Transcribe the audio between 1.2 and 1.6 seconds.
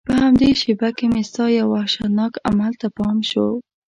ستا